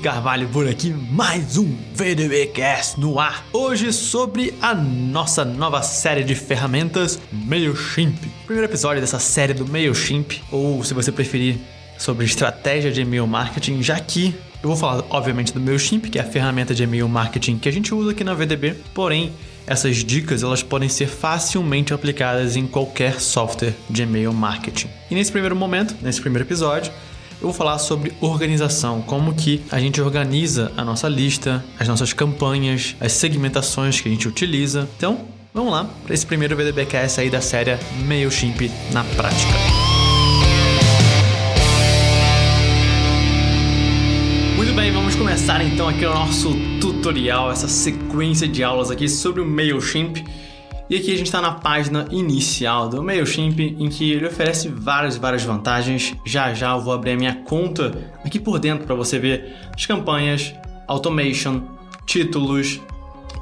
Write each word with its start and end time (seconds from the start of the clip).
Carvalho 0.00 0.48
por 0.48 0.66
aqui, 0.66 0.94
mais 1.10 1.58
um 1.58 1.76
VDBcast 1.94 2.98
no 2.98 3.20
ar. 3.20 3.44
Hoje 3.52 3.92
sobre 3.92 4.54
a 4.62 4.74
nossa 4.74 5.44
nova 5.44 5.82
série 5.82 6.24
de 6.24 6.34
ferramentas 6.34 7.20
MailChimp. 7.30 8.16
Primeiro 8.46 8.66
episódio 8.66 9.02
dessa 9.02 9.18
série 9.18 9.52
do 9.52 9.66
MailChimp, 9.66 10.40
ou 10.50 10.82
se 10.82 10.94
você 10.94 11.12
preferir, 11.12 11.58
sobre 11.98 12.24
estratégia 12.24 12.90
de 12.90 13.02
e-mail 13.02 13.26
marketing, 13.26 13.82
já 13.82 14.00
que 14.00 14.34
eu 14.62 14.70
vou 14.70 14.76
falar, 14.76 15.04
obviamente, 15.10 15.52
do 15.52 15.60
MailChimp, 15.60 16.08
que 16.08 16.18
é 16.18 16.22
a 16.22 16.24
ferramenta 16.24 16.74
de 16.74 16.82
e-mail 16.82 17.06
marketing 17.06 17.58
que 17.58 17.68
a 17.68 17.72
gente 17.72 17.94
usa 17.94 18.12
aqui 18.12 18.24
na 18.24 18.32
VDB, 18.32 18.76
porém, 18.94 19.34
essas 19.66 19.98
dicas 19.98 20.42
elas 20.42 20.62
podem 20.62 20.88
ser 20.88 21.08
facilmente 21.08 21.92
aplicadas 21.92 22.56
em 22.56 22.66
qualquer 22.66 23.20
software 23.20 23.74
de 23.90 24.04
e-mail 24.04 24.32
marketing. 24.32 24.88
E 25.10 25.14
nesse 25.14 25.30
primeiro 25.30 25.54
momento, 25.54 25.94
nesse 26.00 26.22
primeiro 26.22 26.48
episódio, 26.48 26.90
eu 27.40 27.48
vou 27.48 27.54
falar 27.54 27.78
sobre 27.78 28.12
organização, 28.20 29.00
como 29.00 29.34
que 29.34 29.62
a 29.70 29.80
gente 29.80 29.98
organiza 30.00 30.70
a 30.76 30.84
nossa 30.84 31.08
lista, 31.08 31.64
as 31.78 31.88
nossas 31.88 32.12
campanhas, 32.12 32.94
as 33.00 33.12
segmentações 33.12 33.98
que 33.98 34.08
a 34.08 34.12
gente 34.12 34.28
utiliza. 34.28 34.86
Então, 34.96 35.26
vamos 35.54 35.72
lá 35.72 35.88
para 36.04 36.12
esse 36.12 36.26
primeiro 36.26 36.54
VDBcast 36.54 37.18
aí 37.18 37.30
da 37.30 37.40
série 37.40 37.78
MailChimp 38.06 38.70
na 38.92 39.02
prática. 39.04 39.52
Muito 44.54 44.74
bem, 44.74 44.92
vamos 44.92 45.16
começar 45.16 45.64
então 45.64 45.88
aqui 45.88 46.04
o 46.04 46.12
nosso 46.12 46.54
tutorial, 46.78 47.50
essa 47.50 47.68
sequência 47.68 48.46
de 48.46 48.62
aulas 48.62 48.90
aqui 48.90 49.08
sobre 49.08 49.40
o 49.40 49.46
MailChimp. 49.46 50.22
E 50.90 50.96
aqui 50.96 51.12
a 51.12 51.16
gente 51.16 51.26
está 51.26 51.40
na 51.40 51.52
página 51.52 52.08
inicial 52.10 52.88
do 52.88 53.00
MailChimp, 53.00 53.60
em 53.60 53.88
que 53.88 54.10
ele 54.10 54.26
oferece 54.26 54.68
várias 54.68 55.16
várias 55.16 55.44
vantagens. 55.44 56.16
Já 56.26 56.52
já 56.52 56.72
eu 56.72 56.80
vou 56.80 56.92
abrir 56.92 57.12
a 57.12 57.16
minha 57.16 57.34
conta 57.44 58.12
aqui 58.24 58.40
por 58.40 58.58
dentro 58.58 58.84
para 58.84 58.96
você 58.96 59.16
ver 59.16 59.54
as 59.72 59.86
campanhas, 59.86 60.52
automation, 60.88 61.62
títulos, 62.04 62.80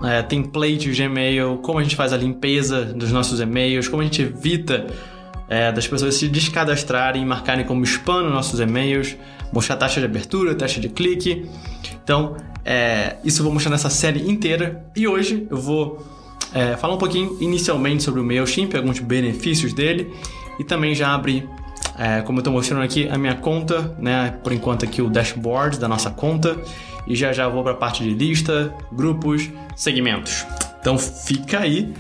é, 0.05 0.21
templates 0.21 0.95
de 0.95 1.03
e-mail, 1.03 1.59
como 1.63 1.79
a 1.79 1.83
gente 1.83 1.97
faz 1.97 2.13
a 2.13 2.19
limpeza 2.19 2.85
dos 2.85 3.11
nossos 3.11 3.41
e-mails, 3.41 3.89
como 3.89 4.03
a 4.03 4.05
gente 4.05 4.21
evita 4.21 4.87
é, 5.49 5.73
das 5.73 5.89
pessoas 5.89 6.17
se 6.17 6.29
descadastrarem 6.29 7.23
e 7.23 7.25
marcarem 7.25 7.65
como 7.65 7.83
spam 7.85 8.25
nos 8.25 8.33
nossos 8.35 8.61
e-mails, 8.61 9.17
mostrar 9.51 9.77
taxa 9.77 10.01
de 10.01 10.05
abertura, 10.05 10.55
taxa 10.55 10.83
de 10.83 10.91
clique. 10.91 11.49
Então, 12.05 12.37
é, 12.63 13.17
isso 13.25 13.41
eu 13.41 13.45
vou 13.45 13.55
mostrar 13.55 13.71
nessa 13.71 13.89
série 13.89 14.31
inteira. 14.31 14.85
E 14.95 15.09
hoje 15.09 15.47
eu 15.51 15.57
vou 15.57 16.18
é, 16.55 16.77
falar 16.77 16.95
um 16.95 16.99
pouquinho 16.99 17.37
inicialmente 17.41 18.03
sobre 18.03 18.21
o 18.21 18.25
MailChimp, 18.25 18.75
alguns 18.75 18.99
benefícios 19.01 19.73
dele 19.73 20.13
e 20.59 20.65
também 20.65 20.95
já 20.95 21.15
abrir, 21.15 21.49
é, 21.99 22.23
como 22.23 22.39
eu 22.39 22.41
estou 22.41 22.53
mostrando 22.53 22.83
aqui, 22.83 23.09
a 23.09 23.19
minha 23.19 23.35
conta, 23.35 23.97
né? 23.99 24.39
Por 24.43 24.53
enquanto 24.53 24.85
aqui 24.85 25.03
o 25.03 25.09
dashboard 25.09 25.79
da 25.79 25.89
nossa 25.89 26.11
conta 26.11 26.57
e 27.07 27.15
já 27.15 27.33
já 27.33 27.49
vou 27.49 27.63
para 27.63 27.73
a 27.73 27.77
parte 27.77 28.03
de 28.03 28.11
lista, 28.11 28.75
grupos, 28.93 29.49
segmentos. 29.77 30.47
Então 30.81 30.99
fica 30.99 31.61
aí 31.61 31.93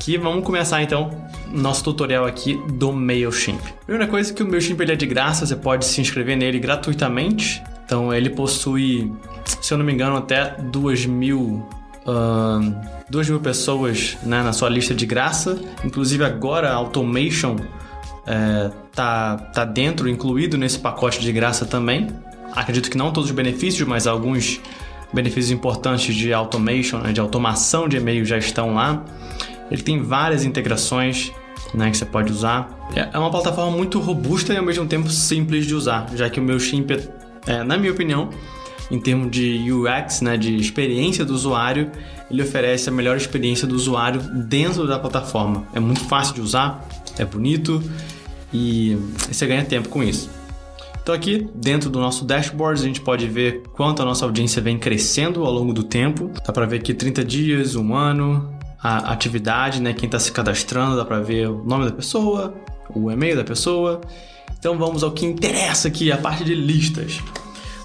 que 0.00 0.18
vamos 0.18 0.44
começar 0.44 0.82
então 0.82 1.10
nosso 1.52 1.84
tutorial 1.84 2.24
aqui 2.24 2.60
do 2.72 2.92
MailChimp. 2.92 3.60
Primeira 3.86 4.10
coisa 4.10 4.32
que 4.32 4.42
o 4.42 4.48
MailChimp 4.48 4.80
ele 4.80 4.92
é 4.92 4.96
de 4.96 5.06
graça, 5.06 5.46
você 5.46 5.56
pode 5.56 5.84
se 5.84 6.00
inscrever 6.00 6.36
nele 6.36 6.58
gratuitamente. 6.58 7.62
Então 7.84 8.12
ele 8.12 8.30
possui, 8.30 9.12
se 9.60 9.72
eu 9.72 9.78
não 9.78 9.84
me 9.84 9.92
engano, 9.92 10.16
até 10.16 10.56
2 10.60 11.06
mil 11.06 11.66
uh, 12.06 12.74
2 13.10 13.30
mil 13.30 13.40
pessoas 13.40 14.16
né, 14.22 14.42
na 14.42 14.52
sua 14.52 14.68
lista 14.68 14.94
de 14.94 15.06
graça. 15.06 15.58
Inclusive 15.84 16.24
agora 16.24 16.70
a 16.70 16.74
Automation 16.74 17.56
é, 18.26 18.70
tá, 18.92 19.36
tá 19.36 19.64
dentro, 19.64 20.08
incluído 20.08 20.58
nesse 20.58 20.78
pacote 20.78 21.20
de 21.20 21.32
graça 21.32 21.64
também. 21.64 22.08
Acredito 22.52 22.90
que 22.90 22.96
não 22.96 23.12
todos 23.12 23.30
os 23.30 23.36
benefícios, 23.36 23.86
mas 23.86 24.06
alguns 24.06 24.60
benefícios 25.12 25.50
importantes 25.50 26.14
de 26.14 26.32
automation, 26.32 26.98
né, 26.98 27.12
de 27.12 27.20
automação 27.20 27.88
de 27.88 27.96
e-mail 27.96 28.24
já 28.24 28.36
estão 28.36 28.74
lá. 28.74 29.04
Ele 29.70 29.82
tem 29.82 30.02
várias 30.02 30.44
integrações 30.44 31.32
né, 31.72 31.90
que 31.90 31.96
você 31.96 32.04
pode 32.04 32.32
usar. 32.32 32.68
É, 32.94 33.08
é 33.12 33.18
uma 33.18 33.30
plataforma 33.30 33.76
muito 33.76 34.00
robusta 34.00 34.52
e 34.52 34.56
ao 34.56 34.64
mesmo 34.64 34.86
tempo 34.86 35.08
simples 35.10 35.66
de 35.66 35.74
usar, 35.74 36.06
já 36.14 36.28
que 36.28 36.40
o 36.40 36.42
meu 36.42 36.58
Shimp, 36.58 36.90
é, 37.46 37.62
na 37.62 37.76
minha 37.76 37.92
opinião, 37.92 38.30
em 38.90 39.00
termos 39.00 39.30
de 39.30 39.70
UX, 39.70 40.20
né, 40.20 40.36
de 40.36 40.56
experiência 40.56 41.24
do 41.24 41.34
usuário, 41.34 41.90
ele 42.30 42.42
oferece 42.42 42.88
a 42.88 42.92
melhor 42.92 43.16
experiência 43.16 43.66
do 43.66 43.74
usuário 43.74 44.20
dentro 44.20 44.86
da 44.86 44.98
plataforma. 44.98 45.66
É 45.74 45.80
muito 45.80 46.04
fácil 46.04 46.34
de 46.34 46.40
usar, 46.40 46.86
é 47.18 47.24
bonito 47.24 47.82
e 48.52 48.96
você 49.28 49.46
ganha 49.46 49.64
tempo 49.64 49.88
com 49.88 50.02
isso. 50.02 50.30
Então 51.02 51.14
aqui 51.14 51.48
dentro 51.54 51.88
do 51.88 52.00
nosso 52.00 52.24
dashboard 52.24 52.80
a 52.80 52.84
gente 52.84 53.00
pode 53.00 53.28
ver 53.28 53.62
quanto 53.74 54.02
a 54.02 54.04
nossa 54.04 54.24
audiência 54.24 54.60
vem 54.60 54.76
crescendo 54.76 55.44
ao 55.44 55.52
longo 55.52 55.72
do 55.72 55.84
tempo. 55.84 56.32
Dá 56.44 56.52
para 56.52 56.66
ver 56.66 56.78
aqui 56.78 56.92
30 56.92 57.24
dias, 57.24 57.76
um 57.76 57.94
ano, 57.94 58.52
a 58.82 59.12
atividade, 59.12 59.80
né, 59.80 59.92
quem 59.92 60.06
está 60.06 60.18
se 60.18 60.32
cadastrando, 60.32 60.96
dá 60.96 61.04
para 61.04 61.20
ver 61.20 61.48
o 61.48 61.64
nome 61.64 61.84
da 61.84 61.92
pessoa, 61.92 62.54
o 62.92 63.10
e-mail 63.10 63.36
da 63.36 63.44
pessoa. 63.44 64.00
Então 64.58 64.76
vamos 64.76 65.04
ao 65.04 65.12
que 65.12 65.24
interessa 65.24 65.86
aqui, 65.88 66.10
a 66.10 66.16
parte 66.16 66.42
de 66.42 66.54
listas. 66.54 67.20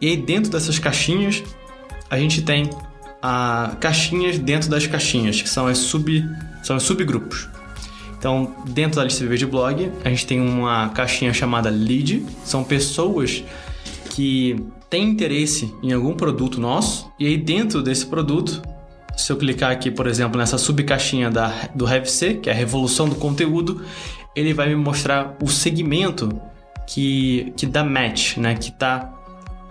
e 0.01 0.07
aí 0.07 0.17
dentro 0.17 0.51
dessas 0.51 0.77
caixinhas 0.77 1.41
a 2.09 2.19
gente 2.19 2.41
tem 2.41 2.69
a 3.21 3.75
caixinhas 3.79 4.37
dentro 4.37 4.69
das 4.69 4.85
caixinhas, 4.85 5.41
que 5.41 5.49
são 5.49 5.67
as, 5.67 5.77
sub, 5.77 6.23
são 6.61 6.75
os 6.75 6.83
subgrupos. 6.83 7.49
Então, 8.19 8.53
dentro 8.65 8.99
da 8.99 9.05
lista 9.05 9.25
de 9.25 9.45
Blog, 9.45 9.89
a 10.03 10.09
gente 10.09 10.27
tem 10.27 10.41
uma 10.41 10.89
caixinha 10.89 11.33
chamada 11.33 11.69
Lead, 11.69 12.25
são 12.43 12.65
pessoas 12.65 13.45
que 14.09 14.61
tem 14.89 15.05
interesse 15.05 15.73
em 15.81 15.93
algum 15.93 16.13
produto 16.13 16.59
nosso, 16.59 17.09
e 17.17 17.25
aí 17.25 17.37
dentro 17.37 17.81
desse 17.81 18.05
produto, 18.05 18.61
se 19.15 19.31
eu 19.31 19.37
clicar 19.37 19.71
aqui, 19.71 19.89
por 19.89 20.05
exemplo, 20.05 20.37
nessa 20.37 20.57
subcaixinha 20.57 21.31
da, 21.31 21.69
do 21.73 21.85
RevC, 21.85 22.35
que 22.35 22.49
é 22.49 22.51
a 22.51 22.55
revolução 22.55 23.07
do 23.07 23.15
conteúdo, 23.15 23.85
ele 24.35 24.53
vai 24.53 24.67
me 24.67 24.75
mostrar 24.75 25.37
o 25.41 25.47
segmento 25.47 26.29
que, 26.85 27.53
que 27.55 27.65
dá 27.65 27.85
match, 27.85 28.35
né? 28.35 28.53
que, 28.53 28.71
tá, 28.73 29.13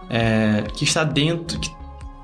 é, 0.09 0.65
que 0.75 0.85
está 0.85 1.05
dentro, 1.05 1.61
que, 1.61 1.71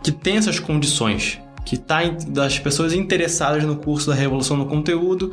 que 0.04 0.12
tem 0.12 0.38
essas 0.38 0.58
condições, 0.58 1.38
que 1.64 1.76
está 1.76 2.02
das 2.28 2.58
pessoas 2.58 2.92
interessadas 2.92 3.64
no 3.64 3.76
curso 3.76 4.10
da 4.10 4.14
revolução 4.14 4.58
do 4.58 4.66
conteúdo, 4.66 5.32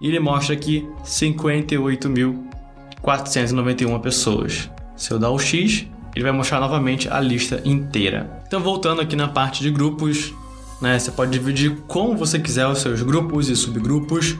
e 0.00 0.06
ele 0.08 0.20
mostra 0.20 0.54
aqui 0.54 0.88
58.491 1.04 4.00
pessoas. 4.00 4.70
Se 4.96 5.10
eu 5.10 5.18
dar 5.18 5.30
o 5.30 5.38
X, 5.38 5.86
ele 6.14 6.24
vai 6.24 6.32
mostrar 6.32 6.60
novamente 6.60 7.08
a 7.08 7.18
lista 7.20 7.62
inteira. 7.64 8.42
Então, 8.46 8.60
voltando 8.60 9.00
aqui 9.00 9.16
na 9.16 9.28
parte 9.28 9.62
de 9.62 9.70
grupos, 9.70 10.34
né, 10.80 10.98
você 10.98 11.10
pode 11.10 11.30
dividir 11.30 11.78
como 11.86 12.14
você 12.16 12.38
quiser 12.38 12.66
os 12.66 12.80
seus 12.80 13.00
grupos 13.02 13.48
e 13.48 13.56
subgrupos. 13.56 14.36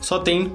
Só 0.00 0.20
tem 0.20 0.52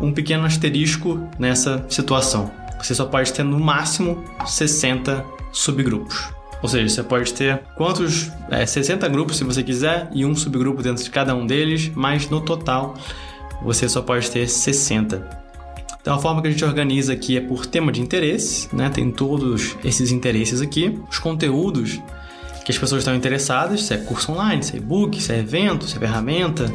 um 0.00 0.12
pequeno 0.12 0.44
asterisco 0.44 1.18
nessa 1.38 1.86
situação. 1.88 2.50
Você 2.82 2.94
só 2.94 3.06
pode 3.06 3.32
ter 3.32 3.42
no 3.42 3.58
máximo 3.58 4.22
60 4.44 5.24
subgrupos. 5.52 6.33
Ou 6.64 6.68
seja, 6.68 6.88
você 6.88 7.02
pode 7.02 7.34
ter 7.34 7.58
quantos 7.76 8.32
é, 8.50 8.64
60 8.64 9.06
grupos 9.10 9.36
se 9.36 9.44
você 9.44 9.62
quiser 9.62 10.08
e 10.14 10.24
um 10.24 10.34
subgrupo 10.34 10.82
dentro 10.82 11.04
de 11.04 11.10
cada 11.10 11.34
um 11.34 11.46
deles, 11.46 11.92
mas 11.94 12.30
no 12.30 12.40
total 12.40 12.94
você 13.62 13.86
só 13.86 14.00
pode 14.00 14.30
ter 14.30 14.48
60. 14.48 15.44
Então 16.00 16.14
a 16.14 16.18
forma 16.18 16.40
que 16.40 16.48
a 16.48 16.50
gente 16.50 16.64
organiza 16.64 17.12
aqui 17.12 17.36
é 17.36 17.40
por 17.42 17.66
tema 17.66 17.92
de 17.92 18.00
interesse, 18.00 18.74
né? 18.74 18.88
Tem 18.88 19.10
todos 19.10 19.76
esses 19.84 20.10
interesses 20.10 20.62
aqui, 20.62 20.98
os 21.06 21.18
conteúdos 21.18 22.00
que 22.64 22.72
as 22.72 22.78
pessoas 22.78 23.02
estão 23.02 23.14
interessadas, 23.14 23.82
se 23.82 23.92
é 23.92 23.98
curso 23.98 24.32
online, 24.32 24.62
se 24.62 24.72
é 24.72 24.78
e-book, 24.78 25.22
se 25.22 25.34
é 25.34 25.40
evento, 25.40 25.84
se 25.84 25.98
é 25.98 26.00
ferramenta, 26.00 26.72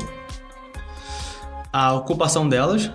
a 1.74 1.94
ocupação 1.94 2.47
delas, 2.47 2.92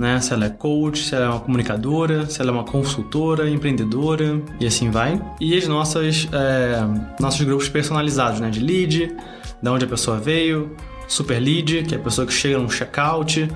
né? 0.00 0.20
Se 0.20 0.32
ela 0.32 0.46
é 0.46 0.50
coach, 0.50 1.04
se 1.04 1.14
ela 1.14 1.26
é 1.26 1.28
uma 1.28 1.40
comunicadora, 1.40 2.26
se 2.26 2.40
ela 2.40 2.50
é 2.50 2.54
uma 2.54 2.64
consultora, 2.64 3.48
empreendedora 3.48 4.40
e 4.58 4.66
assim 4.66 4.90
vai. 4.90 5.20
E 5.40 5.56
as 5.56 5.68
nossas 5.68 6.26
é, 6.32 6.80
nossos 7.20 7.42
grupos 7.42 7.68
personalizados, 7.68 8.40
né? 8.40 8.50
De 8.50 8.60
lead, 8.60 9.14
da 9.62 9.72
onde 9.72 9.84
a 9.84 9.88
pessoa 9.88 10.18
veio, 10.18 10.74
super 11.06 11.38
lead, 11.38 11.84
que 11.84 11.94
é 11.94 11.98
a 11.98 12.00
pessoa 12.00 12.26
que 12.26 12.32
chega 12.32 12.58
no 12.58 12.70
checkout, 12.70 13.48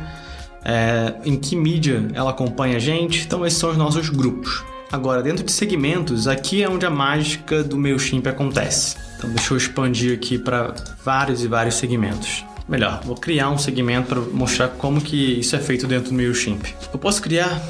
é, 0.65 1.15
em 1.25 1.37
que 1.37 1.57
mídia 1.57 2.07
ela 2.15 2.31
acompanha 2.31 2.77
a 2.77 2.81
gente. 2.81 3.25
Então 3.25 3.45
esses 3.45 3.59
são 3.59 3.71
os 3.71 3.77
nossos 3.77 4.09
grupos. 4.09 4.63
Agora, 4.93 5.23
dentro 5.23 5.45
de 5.45 5.51
segmentos, 5.51 6.29
aqui 6.29 6.63
é 6.63 6.69
onde 6.69 6.87
a 6.87 6.91
mágica 6.91 7.65
do 7.65 7.77
MailChimp 7.77 8.29
acontece. 8.29 8.97
Então, 9.17 9.29
deixa 9.31 9.53
eu 9.53 9.57
expandir 9.57 10.15
aqui 10.15 10.39
para 10.39 10.73
vários 11.05 11.43
e 11.43 11.49
vários 11.49 11.75
segmentos. 11.75 12.45
Melhor, 12.69 13.03
vou 13.05 13.15
criar 13.15 13.51
um 13.51 13.59
segmento 13.59 14.09
para 14.09 14.21
mostrar 14.21 14.69
como 14.69 15.01
que 15.01 15.41
isso 15.41 15.55
é 15.55 15.59
feito 15.59 15.87
dentro 15.87 16.11
do 16.11 16.17
MailChimp. 16.17 16.65
Eu 16.93 16.99
posso 16.99 17.21
criar 17.21 17.61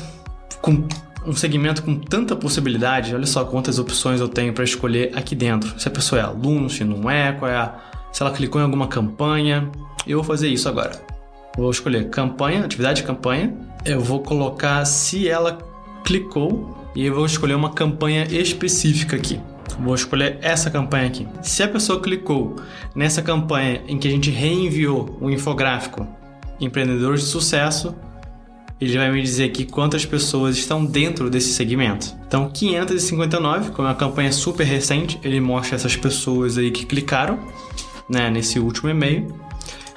com 0.61 0.87
um 1.27 1.35
segmento 1.35 1.83
com 1.83 1.97
tanta 1.97 2.37
possibilidade, 2.37 3.15
olha 3.15 3.27
só 3.27 3.45
quantas 3.45 3.79
opções 3.79 4.21
eu 4.21 4.29
tenho 4.29 4.53
para 4.53 4.63
escolher 4.63 5.11
aqui 5.17 5.35
dentro. 5.35 5.79
Se 5.81 5.89
a 5.89 5.91
pessoa 5.91 6.21
é 6.21 6.25
aluno, 6.25 6.71
se 6.71 6.85
não 6.85 7.11
é, 7.11 7.33
qual 7.33 7.51
é 7.51 7.57
a, 7.57 7.75
se 8.13 8.23
ela 8.23 8.31
clicou 8.31 8.61
em 8.61 8.65
alguma 8.65 8.87
campanha. 8.87 9.69
Eu 10.07 10.19
vou 10.19 10.25
fazer 10.25 10.49
isso 10.49 10.69
agora. 10.69 10.93
Vou 11.57 11.71
escolher 11.71 12.11
campanha, 12.11 12.65
atividade 12.65 13.01
de 13.01 13.07
campanha. 13.07 13.55
Eu 13.85 14.01
vou 14.01 14.21
colocar 14.23 14.85
se 14.85 15.29
ela 15.29 15.59
clicou 16.05 16.91
e 16.95 17.07
eu 17.07 17.15
vou 17.15 17.27
escolher 17.27 17.55
uma 17.55 17.71
campanha 17.71 18.25
específica 18.31 19.17
aqui. 19.17 19.41
Vou 19.79 19.95
escolher 19.95 20.39
essa 20.41 20.71
campanha 20.71 21.07
aqui. 21.07 21.27
Se 21.43 21.63
a 21.63 21.69
pessoa 21.69 22.01
clicou 22.01 22.57
nessa 22.95 23.23
campanha 23.23 23.83
em 23.89 23.99
que 23.99 24.09
a 24.09 24.11
gente 24.11 24.31
reenviou 24.31 25.19
o 25.21 25.31
infográfico 25.31 26.07
Empreendedores 26.61 27.21
de 27.21 27.27
Sucesso, 27.27 27.95
ele 28.81 28.97
vai 28.97 29.11
me 29.11 29.23
dizer 29.23 29.45
aqui 29.45 29.65
quantas 29.65 30.05
pessoas 30.05 30.57
estão 30.57 30.85
dentro 30.85 31.31
desse 31.31 31.53
segmento. 31.53 32.15
Então, 32.27 32.51
559, 32.51 33.71
como 33.71 33.89
é 33.89 33.91
uma 33.91 33.97
campanha 33.97 34.33
super 34.33 34.65
recente, 34.65 35.19
ele 35.23 35.41
mostra 35.41 35.77
essas 35.77 35.97
pessoas 35.97 36.59
aí 36.59 36.71
que 36.71 36.85
clicaram 36.85 37.39
né, 38.09 38.31
nesse 38.31 38.59
último 38.59 38.91
e-mail. 38.91 39.44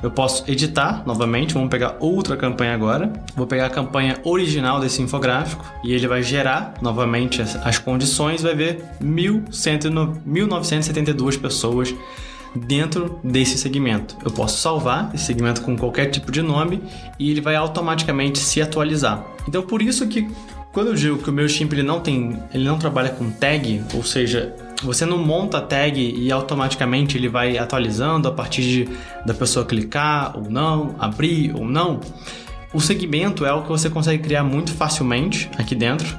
Eu 0.01 0.11
posso 0.11 0.49
editar 0.49 1.03
novamente, 1.05 1.53
vamos 1.53 1.69
pegar 1.69 1.97
outra 1.99 2.37
campanha 2.37 2.73
agora. 2.73 3.11
Vou 3.35 3.47
pegar 3.47 3.65
a 3.65 3.69
campanha 3.69 4.17
original 4.23 4.79
desse 4.79 5.01
infográfico 5.01 5.65
e 5.83 5.93
ele 5.93 6.07
vai 6.07 6.21
gerar 6.21 6.75
novamente 6.81 7.41
as, 7.41 7.55
as 7.65 7.79
condições, 7.79 8.43
vai 8.43 8.55
ver 8.55 8.83
1972 9.01 11.37
pessoas 11.37 11.93
dentro 12.55 13.19
desse 13.23 13.57
segmento. 13.57 14.15
Eu 14.23 14.31
posso 14.31 14.59
salvar 14.59 15.11
esse 15.13 15.25
segmento 15.25 15.61
com 15.61 15.77
qualquer 15.77 16.07
tipo 16.07 16.31
de 16.31 16.41
nome 16.41 16.81
e 17.19 17.31
ele 17.31 17.41
vai 17.41 17.55
automaticamente 17.55 18.39
se 18.39 18.61
atualizar. 18.61 19.25
Então 19.47 19.63
por 19.63 19.81
isso 19.81 20.07
que 20.07 20.29
quando 20.71 20.89
eu 20.89 20.95
digo 20.95 21.17
que 21.17 21.29
o 21.29 21.33
meu 21.33 21.49
chimp 21.49 21.73
ele 21.73 21.83
não 21.83 21.99
tem, 21.99 22.39
ele 22.53 22.65
não 22.65 22.77
trabalha 22.77 23.09
com 23.09 23.31
tag, 23.31 23.83
ou 23.95 24.03
seja, 24.03 24.55
você 24.83 25.05
não 25.05 25.17
monta 25.17 25.57
a 25.57 25.61
tag 25.61 25.99
e 25.99 26.31
automaticamente 26.31 27.17
ele 27.17 27.27
vai 27.27 27.57
atualizando 27.57 28.27
a 28.27 28.31
partir 28.31 28.61
de, 28.61 28.89
da 29.25 29.33
pessoa 29.33 29.65
clicar 29.65 30.37
ou 30.37 30.49
não, 30.49 30.95
abrir 30.99 31.55
ou 31.55 31.65
não. 31.65 31.99
O 32.73 32.79
segmento 32.79 33.45
é 33.45 33.53
o 33.53 33.63
que 33.63 33.69
você 33.69 33.89
consegue 33.89 34.23
criar 34.23 34.43
muito 34.43 34.71
facilmente 34.73 35.49
aqui 35.57 35.73
dentro 35.73 36.17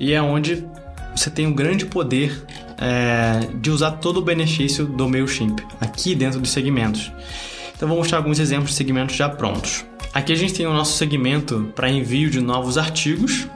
e 0.00 0.12
é 0.12 0.20
onde 0.20 0.66
você 1.14 1.30
tem 1.30 1.46
um 1.46 1.52
grande 1.52 1.86
poder 1.86 2.44
é, 2.78 3.48
de 3.54 3.70
usar 3.70 3.92
todo 3.92 4.18
o 4.18 4.22
benefício 4.22 4.84
do 4.84 5.08
MailChimp 5.08 5.60
aqui 5.80 6.14
dentro 6.14 6.40
dos 6.40 6.50
segmentos. 6.50 7.12
Então 7.74 7.88
vou 7.88 7.98
mostrar 7.98 8.18
alguns 8.18 8.38
exemplos 8.38 8.70
de 8.70 8.76
segmentos 8.76 9.16
já 9.16 9.28
prontos. 9.28 9.84
Aqui 10.12 10.32
a 10.32 10.36
gente 10.36 10.54
tem 10.54 10.66
o 10.66 10.72
nosso 10.72 10.96
segmento 10.96 11.72
para 11.74 11.90
envio 11.90 12.30
de 12.30 12.40
novos 12.40 12.78
artigos, 12.78 13.46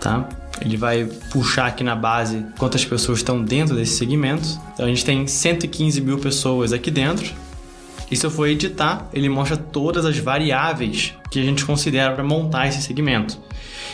tá? 0.00 0.28
Ele 0.60 0.76
vai 0.76 1.04
puxar 1.30 1.66
aqui 1.66 1.84
na 1.84 1.94
base 1.94 2.44
quantas 2.58 2.84
pessoas 2.84 3.18
estão 3.18 3.42
dentro 3.42 3.74
desse 3.76 3.96
segmento. 3.96 4.46
Então 4.74 4.86
a 4.86 4.88
gente 4.88 5.04
tem 5.04 5.26
115 5.26 6.00
mil 6.00 6.18
pessoas 6.18 6.72
aqui 6.72 6.90
dentro. 6.90 7.32
E 8.10 8.16
se 8.16 8.24
eu 8.24 8.30
for 8.30 8.48
editar, 8.48 9.08
ele 9.12 9.28
mostra 9.28 9.56
todas 9.56 10.04
as 10.04 10.16
variáveis 10.18 11.12
que 11.30 11.40
a 11.40 11.44
gente 11.44 11.64
considera 11.64 12.14
para 12.14 12.22
montar 12.22 12.68
esse 12.68 12.80
segmento. 12.80 13.38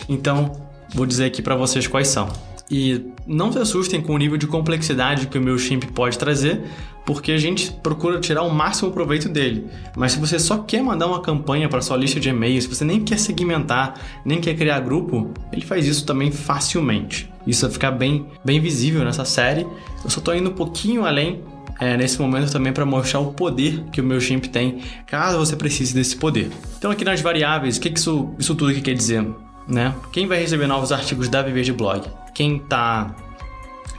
Então, 0.09 0.61
vou 0.95 1.07
dizer 1.07 1.25
aqui 1.25 1.41
para 1.41 1.57
vocês 1.57 1.87
quais 1.87 2.09
são. 2.09 2.29
E 2.73 3.05
não 3.27 3.53
se 3.53 3.59
assustem 3.59 4.01
com 4.01 4.15
o 4.15 4.19
nível 4.19 4.39
de 4.39 4.47
complexidade 4.47 5.27
que 5.27 5.37
o 5.37 5.43
meu 5.43 5.59
chimp 5.59 5.85
pode 5.93 6.17
trazer, 6.17 6.63
porque 7.05 7.31
a 7.31 7.37
gente 7.37 7.71
procura 7.71 8.19
tirar 8.19 8.45
o 8.45 8.51
máximo 8.51 8.91
proveito 8.91 9.29
dele. 9.29 9.67
Mas 9.95 10.13
se 10.13 10.19
você 10.19 10.39
só 10.39 10.57
quer 10.57 10.83
mandar 10.83 11.07
uma 11.07 11.21
campanha 11.21 11.69
para 11.69 11.83
sua 11.83 11.99
lista 11.99 12.19
de 12.19 12.31
e-mails, 12.31 12.65
se 12.65 12.71
você 12.75 12.83
nem 12.83 13.05
quer 13.05 13.19
segmentar, 13.19 14.01
nem 14.25 14.41
quer 14.41 14.55
criar 14.55 14.81
grupo, 14.81 15.31
ele 15.53 15.67
faz 15.67 15.87
isso 15.87 16.07
também 16.07 16.33
facilmente. 16.33 17.31
Isso 17.47 17.61
vai 17.61 17.71
ficar 17.71 17.91
bem, 17.91 18.27
bem 18.43 18.59
visível 18.59 19.05
nessa 19.05 19.27
série. 19.27 19.67
Eu 20.03 20.09
só 20.09 20.21
estou 20.21 20.35
indo 20.35 20.49
um 20.49 20.55
pouquinho 20.55 21.05
além 21.05 21.45
é, 21.79 21.95
nesse 21.99 22.19
momento 22.23 22.51
também 22.51 22.73
para 22.73 22.87
mostrar 22.87 23.21
o 23.21 23.35
poder 23.35 23.85
que 23.93 24.01
o 24.01 24.05
meu 24.05 24.19
chimp 24.19 24.47
tem, 24.47 24.81
caso 25.07 25.37
você 25.37 25.57
precise 25.57 25.93
desse 25.93 26.17
poder. 26.17 26.51
Então 26.79 26.91
aqui 26.91 27.05
nas 27.05 27.21
variáveis, 27.21 27.77
o 27.77 27.81
que, 27.83 27.91
que 27.91 27.99
isso, 27.99 28.35
isso 28.39 28.55
tudo 28.55 28.71
aqui 28.71 28.81
quer 28.81 28.95
dizer? 28.95 29.27
Né? 29.67 29.95
Quem 30.11 30.27
vai 30.27 30.39
receber 30.41 30.67
novos 30.67 30.91
artigos 30.93 31.29
da 31.29 31.41
Viver 31.43 31.63
de 31.63 31.73
Blog? 31.73 32.03
quem 32.35 32.57
está 32.57 33.15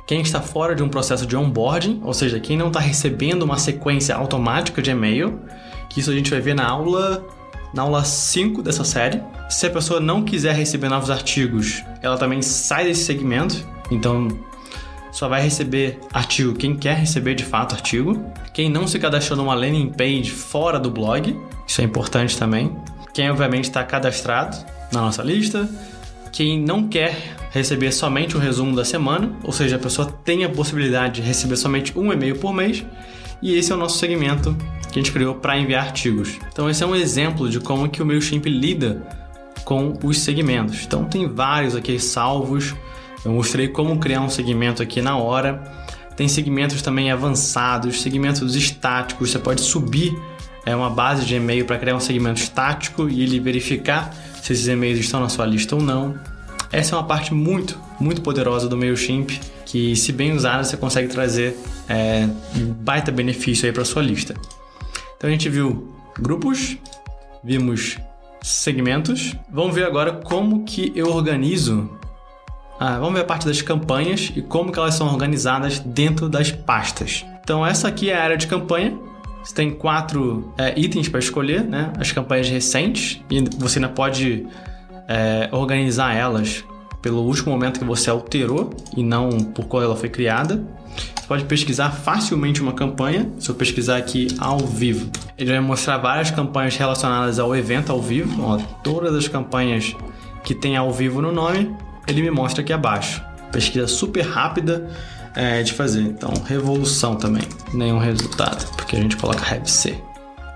quem 0.06 0.20
está 0.20 0.42
fora 0.42 0.76
de 0.76 0.84
um 0.84 0.90
processo 0.90 1.26
de 1.26 1.36
onboarding, 1.36 2.02
ou 2.04 2.14
seja, 2.14 2.38
quem 2.38 2.58
não 2.58 2.68
está 2.68 2.80
recebendo 2.80 3.44
uma 3.44 3.58
sequência 3.58 4.14
automática 4.14 4.82
de 4.82 4.92
e-mail, 4.92 5.40
que 5.90 6.02
isso 6.02 6.12
a 6.12 6.14
gente 6.14 6.30
vai 6.30 6.42
ver 6.42 6.54
na 6.54 6.68
aula 6.68 7.26
na 7.74 7.82
aula 7.84 8.04
5 8.04 8.62
dessa 8.62 8.84
série. 8.84 9.24
Se 9.50 9.66
a 9.66 9.70
pessoa 9.70 10.00
não 10.00 10.24
quiser 10.24 10.54
receber 10.54 10.90
novos 10.90 11.10
artigos, 11.10 11.84
ela 12.02 12.18
também 12.18 12.42
sai 12.42 12.84
desse 12.84 13.06
segmento, 13.06 13.66
então 13.90 14.28
só 15.12 15.28
vai 15.30 15.42
receber 15.42 16.00
artigo 16.14 16.54
quem 16.54 16.76
quer 16.76 16.98
receber 16.98 17.34
de 17.34 17.46
fato 17.46 17.74
artigo. 17.74 18.24
Quem 18.54 18.70
não 18.70 18.86
se 18.86 19.00
cadastrou 19.00 19.38
numa 19.38 19.56
landing 19.56 19.90
page 19.90 20.30
fora 20.30 20.80
do 20.80 20.92
blog, 20.92 21.40
isso 21.66 21.82
é 21.82 21.84
importante 21.84 22.38
também. 22.38 22.76
Quem 23.14 23.32
obviamente 23.32 23.66
está 23.66 23.84
cadastrado 23.84 24.58
na 24.94 25.02
nossa 25.02 25.24
lista, 25.24 25.68
quem 26.32 26.60
não 26.60 26.88
quer 26.88 27.36
receber 27.52 27.92
somente 27.92 28.38
o 28.38 28.40
resumo 28.40 28.76
da 28.76 28.86
semana, 28.86 29.32
ou 29.44 29.52
seja, 29.52 29.76
a 29.76 29.80
pessoa 29.80 30.08
tem 30.24 30.44
a 30.44 30.50
possibilidade 30.50 31.22
de 31.22 31.28
receber 31.28 31.58
somente 31.58 31.98
um 31.98 32.12
e-mail 32.12 32.38
por 32.38 32.54
mês, 32.54 32.86
e 33.42 33.56
esse 33.56 33.72
é 33.72 33.76
o 33.76 33.78
nosso 33.78 33.98
segmento 33.98 34.56
que 34.92 35.00
a 35.00 35.02
gente 35.02 35.12
criou 35.12 35.36
para 35.36 35.58
enviar 35.58 35.86
artigos. 35.86 36.40
Então 36.52 36.70
esse 36.70 36.84
é 36.84 36.88
um 36.88 36.96
exemplo 36.96 37.50
de 37.50 37.60
como 37.60 37.90
que 37.90 38.02
o 38.02 38.06
Mailchimp 38.06 38.46
lida 38.46 39.06
com 39.66 39.98
os 40.04 40.20
segmentos. 40.20 40.84
Então 40.86 41.06
tem 41.06 41.28
vários 41.28 41.76
aqui 41.76 42.00
salvos. 42.00 42.74
Eu 43.26 43.32
mostrei 43.32 43.68
como 43.68 43.98
criar 44.00 44.22
um 44.22 44.30
segmento 44.30 44.82
aqui 44.82 45.02
na 45.02 45.18
hora. 45.18 45.62
Tem 46.16 46.28
segmentos 46.28 46.82
também 46.82 47.12
avançados, 47.12 48.02
segmentos 48.02 48.56
estáticos. 48.56 49.32
Você 49.32 49.40
pode 49.40 49.62
subir 49.62 50.14
é 50.66 50.76
uma 50.76 50.90
base 50.90 51.26
de 51.26 51.36
e-mail 51.36 51.66
para 51.66 51.78
criar 51.78 51.96
um 51.96 52.00
segmento 52.00 52.40
estático 52.40 53.10
e 53.10 53.22
ele 53.22 53.40
verificar 53.40 54.14
se 54.44 54.52
esses 54.52 54.68
e-mails 54.68 55.00
estão 55.00 55.22
na 55.22 55.30
sua 55.30 55.46
lista 55.46 55.74
ou 55.74 55.82
não. 55.82 56.20
Essa 56.70 56.96
é 56.96 56.98
uma 56.98 57.08
parte 57.08 57.34
muito, 57.34 57.80
muito 57.98 58.22
poderosa 58.22 58.68
do 58.68 58.76
MailChimp, 58.76 59.40
que 59.66 59.96
se 59.96 60.12
bem 60.12 60.34
usada 60.34 60.66
você 60.66 60.76
consegue 60.76 61.08
trazer 61.08 61.58
é, 61.88 62.28
baita 62.82 63.10
benefício 63.10 63.66
aí 63.66 63.72
para 63.72 63.86
sua 63.86 64.02
lista. 64.02 64.36
Então 65.16 65.30
a 65.30 65.32
gente 65.32 65.48
viu 65.48 65.96
grupos, 66.20 66.78
vimos 67.42 67.98
segmentos. 68.42 69.34
Vamos 69.50 69.74
ver 69.74 69.86
agora 69.86 70.12
como 70.12 70.66
que 70.66 70.92
eu 70.94 71.08
organizo. 71.08 71.90
Ah, 72.78 73.00
vamos 73.00 73.14
ver 73.14 73.22
a 73.22 73.26
parte 73.26 73.46
das 73.46 73.62
campanhas 73.62 74.30
e 74.36 74.42
como 74.42 74.74
que 74.74 74.78
elas 74.78 74.96
são 74.96 75.08
organizadas 75.08 75.80
dentro 75.80 76.28
das 76.28 76.52
pastas. 76.52 77.26
Então 77.42 77.66
essa 77.66 77.88
aqui 77.88 78.10
é 78.10 78.18
a 78.18 78.24
área 78.24 78.36
de 78.36 78.48
campanha. 78.48 78.94
Você 79.44 79.54
tem 79.54 79.72
quatro 79.72 80.54
é, 80.58 80.74
itens 80.80 81.10
para 81.10 81.20
escolher, 81.20 81.64
né? 81.64 81.92
As 82.00 82.12
campanhas 82.12 82.50
recentes 82.50 83.22
e 83.30 83.44
você 83.58 83.78
ainda 83.78 83.90
pode 83.90 84.48
é, 85.08 85.50
organizar 85.52 86.16
elas 86.16 86.64
pelo 87.02 87.22
último 87.22 87.52
momento 87.52 87.80
que 87.80 87.86
você 87.86 88.10
alterou 88.10 88.70
e 88.96 89.04
não 89.04 89.30
por 89.30 89.66
qual 89.66 89.84
ela 89.84 89.96
foi 89.96 90.08
criada. 90.08 90.64
Você 91.14 91.28
pode 91.28 91.46
pesquisar 91.46 91.90
facilmente 91.92 92.62
uma 92.62 92.72
campanha. 92.72 93.30
Se 93.38 93.50
eu 93.50 93.56
pesquisar 93.56 93.98
aqui 93.98 94.28
ao 94.40 94.60
vivo, 94.60 95.10
ele 95.38 95.52
vai 95.52 95.60
mostrar 95.60 95.98
várias 95.98 96.32
campanhas 96.32 96.78
relacionadas 96.78 97.40
ao 97.40 97.54
evento 97.54 97.92
ao 97.92 98.02
vivo. 98.02 98.42
Ó, 98.42 98.58
todas 98.82 99.14
as 99.14 99.28
campanhas 99.28 99.94
que 100.44 100.56
tem 100.56 100.78
ao 100.78 100.92
vivo 100.92 101.22
no 101.22 101.32
nome, 101.32 101.76
ele 102.08 102.22
me 102.22 102.32
mostra 102.32 102.62
aqui 102.62 102.72
abaixo. 102.72 103.22
Pesquisa 103.52 103.88
super 103.88 104.22
rápida 104.22 104.90
é, 105.36 105.64
de 105.64 105.74
fazer. 105.74 106.02
Então, 106.02 106.32
revolução 106.46 107.16
também, 107.16 107.44
nenhum 107.74 108.00
resultado, 108.00 108.66
porque 108.76 108.96
a 108.96 109.00
gente 109.00 109.18
coloca 109.18 109.44
have 109.54 109.70
C. 109.70 110.02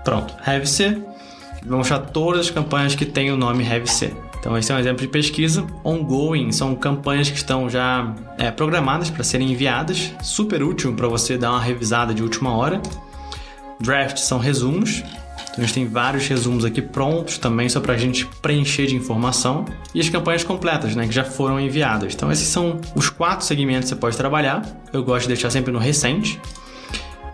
Pronto, 0.04 0.34
have 0.44 0.66
C. 0.66 0.98
Vamos 1.64 1.86
achar 1.86 2.00
todas 2.00 2.42
as 2.42 2.50
campanhas 2.50 2.94
que 2.94 3.04
têm 3.04 3.30
o 3.30 3.36
nome 3.36 3.66
have 3.70 3.86
C. 3.88 4.12
Então, 4.40 4.56
esse 4.56 4.70
é 4.70 4.74
um 4.74 4.78
exemplo 4.78 5.02
de 5.02 5.08
pesquisa. 5.08 5.66
Ongoing 5.84 6.52
são 6.52 6.74
campanhas 6.74 7.28
que 7.28 7.36
estão 7.36 7.68
já 7.68 8.14
é, 8.38 8.50
programadas 8.50 9.10
para 9.10 9.24
serem 9.24 9.50
enviadas. 9.50 10.12
Super 10.22 10.62
útil 10.62 10.94
para 10.94 11.08
você 11.08 11.36
dar 11.36 11.50
uma 11.50 11.60
revisada 11.60 12.14
de 12.14 12.22
última 12.22 12.56
hora. 12.56 12.80
Draft 13.80 14.18
são 14.18 14.38
resumos. 14.38 15.02
A 15.58 15.60
gente 15.62 15.74
tem 15.74 15.88
vários 15.88 16.28
resumos 16.28 16.64
aqui 16.64 16.80
prontos 16.80 17.36
também, 17.36 17.68
só 17.68 17.80
para 17.80 17.94
a 17.94 17.96
gente 17.96 18.24
preencher 18.40 18.86
de 18.86 18.94
informação. 18.94 19.64
E 19.92 19.98
as 19.98 20.08
campanhas 20.08 20.44
completas, 20.44 20.94
né, 20.94 21.04
que 21.04 21.12
já 21.12 21.24
foram 21.24 21.58
enviadas. 21.58 22.14
Então, 22.14 22.30
esses 22.30 22.46
são 22.46 22.80
os 22.94 23.10
quatro 23.10 23.44
segmentos 23.44 23.88
que 23.88 23.96
você 23.96 24.00
pode 24.00 24.16
trabalhar. 24.16 24.62
Eu 24.92 25.02
gosto 25.02 25.22
de 25.22 25.34
deixar 25.34 25.50
sempre 25.50 25.72
no 25.72 25.80
recente 25.80 26.40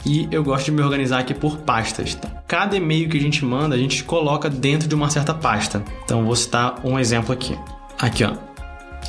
e 0.06 0.26
eu 0.30 0.42
gosto 0.42 0.66
de 0.66 0.72
me 0.72 0.80
organizar 0.80 1.18
aqui 1.18 1.34
por 1.34 1.58
pastas. 1.58 2.14
Então, 2.14 2.30
cada 2.48 2.74
e-mail 2.74 3.10
que 3.10 3.18
a 3.18 3.20
gente 3.20 3.44
manda, 3.44 3.74
a 3.74 3.78
gente 3.78 4.02
coloca 4.02 4.48
dentro 4.48 4.88
de 4.88 4.94
uma 4.94 5.10
certa 5.10 5.34
pasta. 5.34 5.84
Então, 6.02 6.24
vou 6.24 6.34
citar 6.34 6.80
um 6.82 6.98
exemplo 6.98 7.30
aqui. 7.30 7.58
Aqui, 7.98 8.24
ó. 8.24 8.32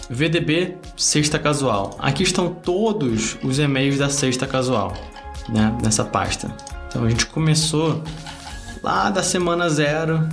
VDB 0.10 0.76
Sexta 0.98 1.40
Casual. 1.40 1.96
Aqui 2.00 2.24
estão 2.24 2.54
todos 2.54 3.38
os 3.42 3.60
e-mails 3.60 3.98
da 3.98 4.10
Sexta 4.10 4.46
Casual, 4.46 4.94
né? 5.48 5.74
Nessa 5.82 6.04
pasta. 6.04 6.54
Então, 6.90 7.06
a 7.06 7.10
gente 7.10 7.26
começou 7.28 8.04
lá 8.82 9.10
da 9.10 9.24
semana 9.24 9.70
zero, 9.70 10.28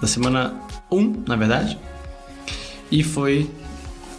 da 0.00 0.06
semana 0.06 0.54
1, 0.90 0.98
um, 0.98 1.24
na 1.26 1.36
verdade, 1.36 1.78
e 2.90 3.02
foi 3.02 3.50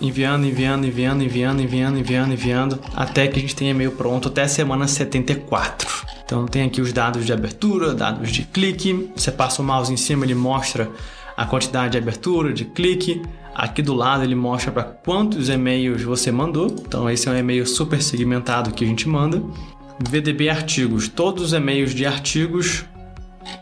enviando, 0.01 0.45
enviando, 0.45 0.85
enviando, 0.85 1.23
enviando, 1.23 1.61
enviando, 1.61 1.97
enviando, 1.97 2.33
enviando, 2.33 2.79
até 2.95 3.27
que 3.27 3.37
a 3.37 3.41
gente 3.41 3.55
tenha 3.55 3.71
e-mail 3.71 3.91
pronto 3.91 4.27
até 4.27 4.43
a 4.43 4.47
semana 4.47 4.87
74. 4.87 5.89
Então 6.23 6.45
tem 6.45 6.63
aqui 6.63 6.79
os 6.79 6.93
dados 6.93 7.25
de 7.25 7.33
abertura, 7.33 7.93
dados 7.93 8.31
de 8.31 8.43
clique. 8.43 9.11
Você 9.15 9.31
passa 9.31 9.61
o 9.61 9.65
mouse 9.65 9.91
em 9.91 9.97
cima, 9.97 10.25
ele 10.25 10.35
mostra 10.35 10.89
a 11.35 11.45
quantidade 11.45 11.93
de 11.93 11.97
abertura, 11.97 12.53
de 12.53 12.65
clique. 12.65 13.21
Aqui 13.55 13.81
do 13.81 13.93
lado 13.93 14.23
ele 14.23 14.35
mostra 14.35 14.71
para 14.71 14.83
quantos 14.83 15.49
e-mails 15.49 16.03
você 16.03 16.31
mandou. 16.31 16.67
Então 16.67 17.09
esse 17.09 17.27
é 17.27 17.31
um 17.31 17.37
e-mail 17.37 17.65
super 17.65 18.01
segmentado 18.01 18.71
que 18.71 18.85
a 18.85 18.87
gente 18.87 19.09
manda. 19.09 19.41
VDB 19.99 20.49
artigos, 20.49 21.07
todos 21.09 21.45
os 21.45 21.53
e-mails 21.53 21.93
de 21.93 22.05
artigos 22.05 22.85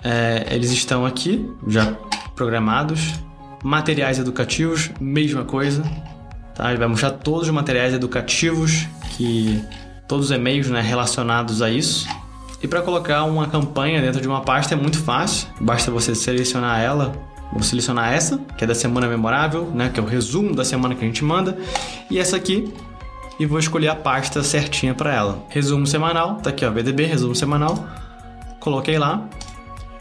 é, 0.04 0.48
eles 0.52 0.72
estão 0.72 1.06
aqui 1.06 1.50
já 1.68 1.94
programados. 2.36 3.14
Materiais 3.64 4.20
educativos, 4.20 4.92
mesma 5.00 5.44
coisa. 5.44 5.84
Tá? 6.56 6.70
Ele 6.70 6.80
vai 6.80 6.88
mostrar 6.88 7.12
todos 7.12 7.48
os 7.48 7.54
materiais 7.54 7.94
educativos 7.94 8.88
que 9.16 9.62
todos 10.08 10.26
os 10.26 10.32
e-mails 10.32 10.70
né, 10.70 10.82
relacionados 10.82 11.62
a 11.62 11.70
isso. 11.70 12.08
E 12.62 12.68
para 12.68 12.82
colocar 12.82 13.24
uma 13.24 13.48
campanha 13.48 14.02
dentro 14.02 14.22
de 14.22 14.28
uma 14.28 14.42
pasta 14.42 14.74
é 14.74 14.78
muito 14.78 15.00
fácil. 15.00 15.48
Basta 15.60 15.92
você 15.92 16.16
selecionar 16.16 16.80
ela. 16.80 17.14
Vou 17.52 17.64
selecionar 17.64 18.12
essa, 18.12 18.38
que 18.58 18.64
é 18.64 18.68
da 18.68 18.76
semana 18.76 19.08
memorável, 19.08 19.72
né, 19.74 19.90
que 19.94 20.00
é 20.00 20.04
o 20.04 20.06
resumo 20.06 20.54
da 20.54 20.66
semana 20.66 20.96
que 20.96 21.04
a 21.04 21.08
gente 21.08 21.24
manda, 21.24 21.58
e 22.12 22.20
essa 22.20 22.36
aqui 22.36 22.74
e 23.40 23.46
vou 23.46 23.60
escolher 23.60 23.90
a 23.90 23.96
pasta 23.96 24.44
certinha 24.44 24.94
para 24.94 25.14
ela. 25.14 25.46
Resumo 25.50 25.86
semanal, 25.86 26.36
tá 26.36 26.50
aqui 26.50 26.66
ó, 26.66 26.72
VDB, 26.72 27.06
resumo 27.06 27.36
semanal. 27.36 27.88
Coloquei 28.60 28.98
lá, 28.98 29.28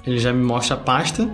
ele 0.06 0.18
já 0.18 0.32
me 0.32 0.42
mostra 0.42 0.76
a 0.76 0.78
pasta 0.78 1.28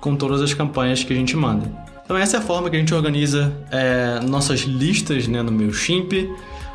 com 0.00 0.14
todas 0.14 0.42
as 0.42 0.52
campanhas 0.54 1.02
que 1.02 1.12
a 1.12 1.16
gente 1.16 1.36
manda. 1.36 1.70
Então 2.04 2.16
essa 2.16 2.36
é 2.36 2.40
a 2.40 2.42
forma 2.42 2.70
que 2.70 2.76
a 2.76 2.78
gente 2.78 2.94
organiza 2.94 3.52
é, 3.70 4.20
nossas 4.20 4.60
listas 4.60 5.26
né, 5.26 5.42
no 5.42 5.50
MailChimp, 5.52 6.12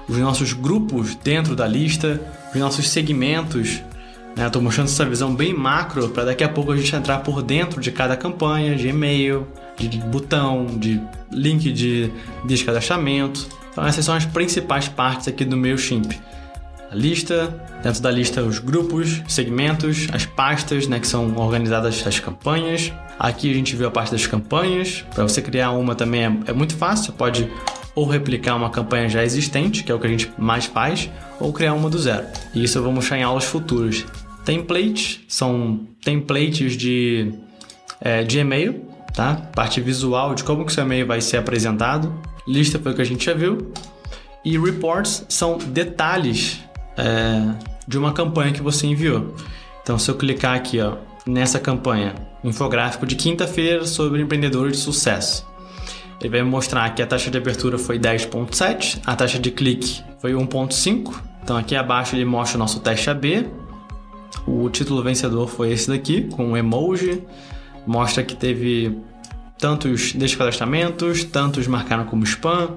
os 0.07 0.17
nossos 0.17 0.53
grupos 0.53 1.15
dentro 1.15 1.55
da 1.55 1.67
lista, 1.67 2.19
os 2.53 2.59
nossos 2.59 2.89
segmentos. 2.89 3.81
Estou 4.35 4.61
né? 4.61 4.65
mostrando 4.65 4.87
essa 4.87 5.05
visão 5.05 5.33
bem 5.33 5.53
macro 5.53 6.09
para 6.09 6.25
daqui 6.25 6.43
a 6.43 6.49
pouco 6.49 6.71
a 6.71 6.77
gente 6.77 6.95
entrar 6.95 7.19
por 7.19 7.41
dentro 7.41 7.79
de 7.79 7.91
cada 7.91 8.17
campanha, 8.17 8.75
de 8.75 8.87
e-mail, 8.87 9.47
de 9.77 9.97
botão, 9.99 10.65
de 10.65 11.01
link 11.31 11.71
de 11.71 12.11
descadastramento. 12.45 13.47
Então 13.71 13.85
essas 13.85 14.03
são 14.03 14.15
as 14.15 14.25
principais 14.25 14.87
partes 14.87 15.27
aqui 15.27 15.45
do 15.45 15.55
MailChimp 15.55 16.13
a 16.93 16.95
lista, 16.95 17.47
dentro 17.81 18.01
da 18.01 18.11
lista 18.11 18.43
os 18.43 18.59
grupos, 18.59 19.21
segmentos, 19.27 20.07
as 20.13 20.27
pastas, 20.27 20.87
né, 20.87 20.99
que 20.99 21.07
são 21.07 21.35
organizadas 21.35 22.05
as 22.05 22.19
campanhas. 22.19 22.93
Aqui 23.19 23.49
a 23.49 23.53
gente 23.53 23.75
viu 23.75 23.87
a 23.87 23.91
parte 23.91 24.11
das 24.11 24.27
campanhas. 24.27 25.03
Para 25.13 25.23
você 25.23 25.41
criar 25.41 25.71
uma 25.71 25.95
também 25.95 26.23
é, 26.23 26.37
é 26.47 26.53
muito 26.53 26.75
fácil, 26.75 27.07
você 27.07 27.11
pode 27.11 27.51
ou 27.95 28.07
replicar 28.07 28.55
uma 28.55 28.69
campanha 28.69 29.09
já 29.09 29.23
existente, 29.23 29.83
que 29.83 29.91
é 29.91 29.95
o 29.95 29.99
que 29.99 30.07
a 30.07 30.09
gente 30.09 30.31
mais 30.37 30.65
faz, 30.65 31.09
ou 31.39 31.51
criar 31.51 31.73
uma 31.73 31.89
do 31.89 31.97
zero. 31.97 32.25
E 32.53 32.63
isso 32.63 32.77
eu 32.77 32.83
vou 32.83 32.91
mostrar 32.91 33.17
em 33.17 33.23
aulas 33.23 33.43
futuras. 33.43 34.05
Templates 34.45 35.21
são 35.27 35.87
templates 36.03 36.75
de, 36.75 37.33
é, 38.01 38.23
de 38.23 38.39
e-mail, 38.39 38.85
tá? 39.13 39.35
Parte 39.55 39.79
visual 39.79 40.33
de 40.33 40.43
como 40.43 40.65
que 40.65 40.73
seu 40.73 40.83
e-mail 40.83 41.05
vai 41.05 41.21
ser 41.21 41.37
apresentado. 41.37 42.13
Lista 42.47 42.79
foi 42.79 42.91
o 42.91 42.95
que 42.95 43.01
a 43.01 43.05
gente 43.05 43.25
já 43.25 43.33
viu. 43.33 43.71
E 44.43 44.57
reports 44.57 45.23
são 45.29 45.57
detalhes 45.57 46.59
é, 46.97 47.53
de 47.87 47.97
uma 47.97 48.13
campanha 48.13 48.51
que 48.51 48.61
você 48.61 48.87
enviou. 48.87 49.33
Então, 49.81 49.99
se 49.99 50.09
eu 50.09 50.15
clicar 50.15 50.55
aqui 50.55 50.79
ó, 50.79 50.95
nessa 51.25 51.59
campanha, 51.59 52.15
infográfico 52.43 53.05
de 53.05 53.15
quinta-feira 53.15 53.85
sobre 53.85 54.21
empreendedores 54.21 54.77
de 54.77 54.83
sucesso, 54.83 55.45
ele 56.19 56.29
vai 56.29 56.43
mostrar 56.43 56.89
que 56.95 57.01
a 57.01 57.07
taxa 57.07 57.29
de 57.29 57.37
abertura 57.37 57.77
foi 57.77 57.99
10.7, 57.99 59.01
a 59.05 59.15
taxa 59.15 59.39
de 59.39 59.51
clique 59.51 60.01
foi 60.19 60.33
1.5. 60.33 61.13
Então, 61.43 61.57
aqui 61.57 61.75
abaixo 61.75 62.15
ele 62.15 62.23
mostra 62.23 62.57
o 62.57 62.59
nosso 62.59 62.79
teste 62.79 63.09
AB. 63.09 63.47
O 64.47 64.69
título 64.69 65.03
vencedor 65.03 65.47
foi 65.47 65.71
esse 65.71 65.89
daqui, 65.89 66.23
com 66.29 66.47
um 66.47 66.57
emoji. 66.57 67.21
Mostra 67.85 68.23
que 68.23 68.35
teve 68.35 68.97
tantos 69.63 70.11
descadastramentos, 70.11 71.23
tantos 71.23 71.67
marcaram 71.67 72.03
como 72.03 72.25
spam. 72.25 72.71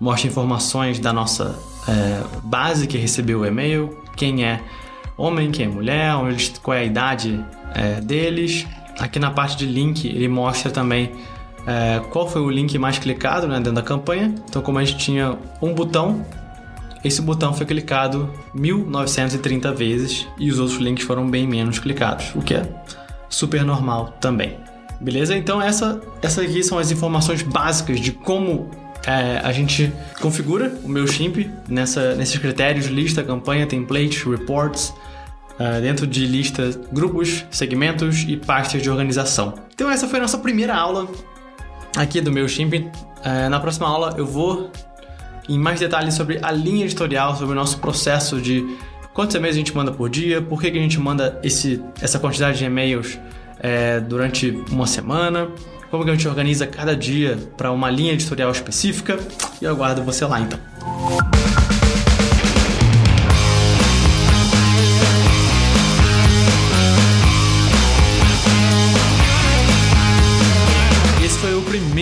Mostra 0.00 0.26
informações 0.26 0.98
da 0.98 1.12
nossa 1.12 1.56
é, 1.86 2.24
base 2.42 2.88
que 2.88 2.98
recebeu 2.98 3.42
o 3.42 3.46
e-mail, 3.46 3.96
quem 4.16 4.44
é 4.44 4.60
homem, 5.16 5.52
quem 5.52 5.66
é 5.66 5.68
mulher, 5.68 6.12
qual 6.60 6.76
é 6.76 6.80
a 6.80 6.84
idade 6.84 7.40
é, 7.72 8.00
deles. 8.00 8.66
Aqui 8.98 9.20
na 9.20 9.30
parte 9.30 9.56
de 9.56 9.64
link 9.64 10.08
ele 10.08 10.26
mostra 10.26 10.72
também 10.72 11.12
é, 11.68 12.00
qual 12.10 12.28
foi 12.28 12.42
o 12.42 12.50
link 12.50 12.76
mais 12.78 12.98
clicado 12.98 13.46
né, 13.46 13.58
dentro 13.58 13.74
da 13.74 13.82
campanha. 13.82 14.34
Então, 14.48 14.60
como 14.60 14.80
a 14.80 14.84
gente 14.84 14.98
tinha 14.98 15.38
um 15.62 15.72
botão, 15.72 16.26
esse 17.04 17.22
botão 17.22 17.54
foi 17.54 17.64
clicado 17.64 18.28
1930 18.52 19.72
vezes 19.72 20.26
e 20.36 20.50
os 20.50 20.58
outros 20.58 20.80
links 20.80 21.04
foram 21.04 21.30
bem 21.30 21.46
menos 21.46 21.78
clicados, 21.78 22.32
o 22.34 22.42
que 22.42 22.54
é 22.54 22.68
super 23.28 23.64
normal 23.64 24.16
também. 24.20 24.73
Beleza? 25.00 25.36
Então, 25.36 25.60
essa, 25.60 26.00
essa 26.22 26.42
aqui 26.42 26.62
são 26.62 26.78
as 26.78 26.90
informações 26.90 27.42
básicas 27.42 28.00
de 28.00 28.12
como 28.12 28.70
é, 29.06 29.40
a 29.44 29.52
gente 29.52 29.92
configura 30.20 30.72
o 30.82 30.88
meu 30.88 31.06
chimp 31.06 31.50
nessa, 31.68 32.14
nesses 32.14 32.38
critérios, 32.38 32.86
lista, 32.86 33.22
campanha, 33.22 33.66
template, 33.66 34.28
reports, 34.28 34.94
uh, 35.58 35.80
dentro 35.80 36.06
de 36.06 36.26
lista, 36.26 36.70
grupos, 36.92 37.44
segmentos 37.50 38.24
e 38.26 38.36
pastas 38.36 38.82
de 38.82 38.90
organização. 38.90 39.54
Então 39.74 39.90
essa 39.90 40.08
foi 40.08 40.18
a 40.18 40.22
nossa 40.22 40.38
primeira 40.38 40.74
aula 40.74 41.08
aqui 41.96 42.20
do 42.20 42.32
meu 42.32 42.48
chimp. 42.48 42.74
Uh, 42.74 43.50
na 43.50 43.60
próxima 43.60 43.88
aula 43.88 44.14
eu 44.16 44.26
vou 44.26 44.70
em 45.48 45.58
mais 45.58 45.80
detalhes 45.80 46.14
sobre 46.14 46.38
a 46.42 46.50
linha 46.50 46.84
editorial, 46.84 47.36
sobre 47.36 47.52
o 47.52 47.56
nosso 47.56 47.78
processo 47.78 48.40
de 48.40 48.64
quantos 49.12 49.36
e-mails 49.36 49.54
a 49.54 49.58
gente 49.58 49.74
manda 49.74 49.92
por 49.92 50.08
dia, 50.08 50.40
por 50.40 50.60
que, 50.60 50.70
que 50.70 50.78
a 50.78 50.82
gente 50.82 50.98
manda 50.98 51.38
esse, 51.42 51.82
essa 52.00 52.18
quantidade 52.18 52.58
de 52.58 52.64
e-mails 52.64 53.18
é, 53.64 53.98
durante 53.98 54.50
uma 54.70 54.86
semana 54.86 55.48
como 55.90 56.04
que 56.04 56.10
a 56.10 56.12
gente 56.12 56.28
organiza 56.28 56.66
cada 56.66 56.94
dia 56.94 57.38
para 57.56 57.70
uma 57.70 57.88
linha 57.88 58.12
editorial 58.12 58.50
específica 58.50 59.18
e 59.60 59.64
eu 59.64 59.70
aguardo 59.70 60.02
você 60.02 60.24
lá 60.24 60.40
então. 60.40 60.58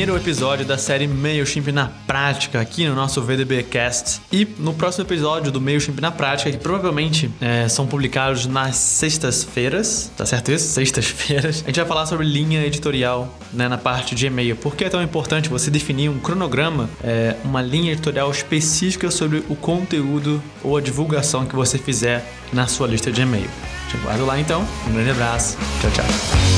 Primeiro 0.03 0.21
episódio 0.21 0.67
da 0.67 0.77
série 0.77 1.07
MailChimp 1.07 1.71
na 1.71 1.87
Prática 2.09 2.61
aqui 2.61 2.89
no 2.89 2.93
nosso 2.93 3.23
VDBcast. 3.23 4.21
E 4.33 4.45
no 4.59 4.75
próximo 4.75 5.05
episódio 5.05 5.53
do 5.53 5.61
MailChimp 5.61 6.01
na 6.01 6.11
Prática, 6.11 6.51
que 6.51 6.57
provavelmente 6.57 7.31
é, 7.41 7.69
são 7.69 7.87
publicados 7.87 8.47
nas 8.47 8.75
sextas-feiras, 8.75 10.11
tá 10.17 10.27
certo 10.27 10.51
isso? 10.51 10.67
Sextas-feiras, 10.73 11.63
a 11.63 11.67
gente 11.69 11.77
vai 11.77 11.87
falar 11.87 12.07
sobre 12.07 12.27
linha 12.27 12.67
editorial 12.67 13.33
né, 13.53 13.69
na 13.69 13.79
parte 13.79 14.17
de 14.17 14.27
e-mail. 14.27 14.57
Por 14.57 14.75
que 14.75 14.87
é 14.87 14.89
tão 14.89 15.01
importante 15.01 15.49
você 15.49 15.71
definir 15.71 16.09
um 16.09 16.19
cronograma, 16.19 16.91
é, 17.05 17.37
uma 17.45 17.63
linha 17.63 17.93
editorial 17.93 18.29
específica 18.29 19.09
sobre 19.09 19.45
o 19.49 19.55
conteúdo 19.55 20.43
ou 20.65 20.77
a 20.77 20.81
divulgação 20.81 21.47
que 21.47 21.55
você 21.55 21.79
fizer 21.79 22.29
na 22.53 22.67
sua 22.67 22.89
lista 22.89 23.13
de 23.13 23.23
e-mail? 23.23 23.49
Te 23.89 23.97
aguardo 23.99 24.27
lá 24.27 24.41
então. 24.41 24.67
Um 24.89 24.95
grande 24.95 25.11
abraço. 25.11 25.57
Tchau, 25.81 25.91
tchau. 25.93 26.52